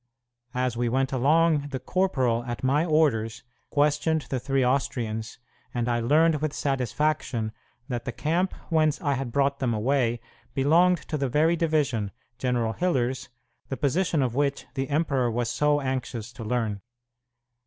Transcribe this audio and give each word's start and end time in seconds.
As 0.55 0.75
we 0.75 0.89
went 0.89 1.11
along, 1.11 1.67
the 1.69 1.79
corporal, 1.79 2.43
at 2.45 2.63
my 2.63 2.83
orders, 2.83 3.43
questioned 3.69 4.23
the 4.31 4.39
three 4.39 4.65
Austrians, 4.65 5.37
and 5.75 5.87
I 5.87 5.99
learned 5.99 6.41
with 6.41 6.53
satisfaction 6.53 7.51
that 7.87 8.05
the 8.05 8.11
camp 8.11 8.51
whence 8.71 8.99
I 8.99 9.13
had 9.13 9.31
brought 9.31 9.59
them 9.59 9.75
away 9.75 10.19
belonged 10.55 10.97
to 11.09 11.19
the 11.19 11.29
very 11.29 11.55
division, 11.55 12.09
General 12.39 12.73
Hiller's, 12.73 13.29
the 13.69 13.77
position 13.77 14.23
of 14.23 14.33
which 14.33 14.65
the 14.73 14.89
emperor 14.89 15.29
was 15.29 15.49
so 15.51 15.81
anxious 15.81 16.33
to 16.33 16.43
learn. 16.43 16.81